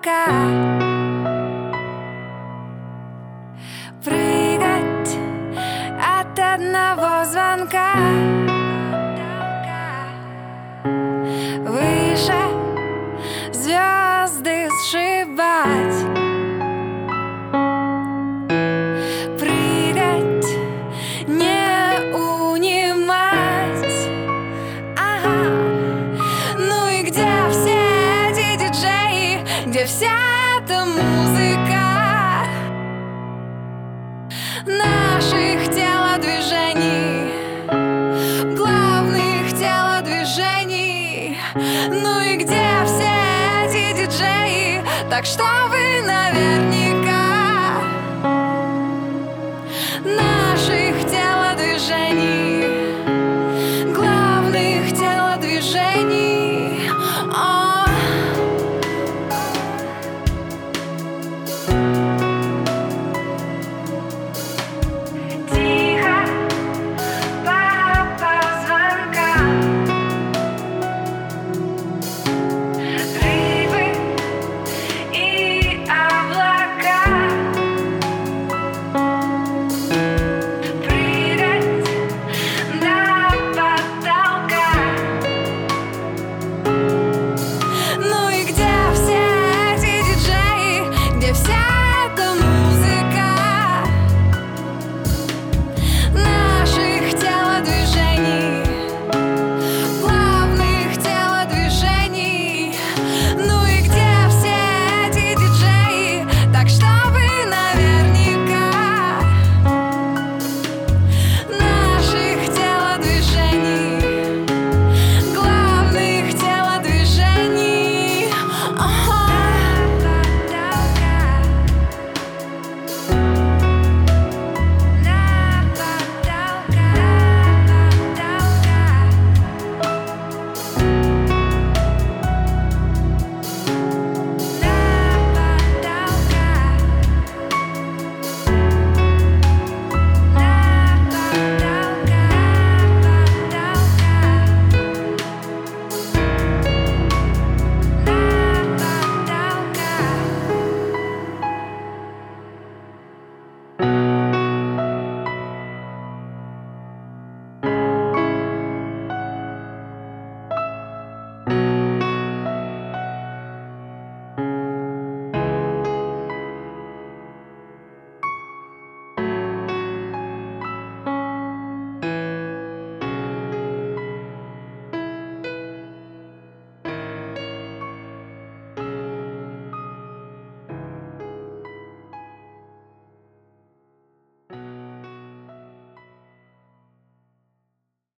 потолка 0.00 0.26
Прыгать 4.04 5.18
от 5.98 6.38
одного 6.38 7.24
звонка 7.24 8.49
где 29.70 29.84
вся 29.86 30.10
эта 30.58 30.84
музыка 30.84 32.44
наших 34.66 35.70
телодвижений, 35.72 37.30
главных 38.56 39.52
телодвижений, 39.52 41.38
ну 41.54 42.20
и 42.20 42.36
где 42.38 42.84
все 42.84 43.14
эти 43.64 43.92
диджеи, 43.96 44.82
так 45.08 45.24
что 45.24 45.44
вы 45.68 46.02
наверняка 46.02 47.20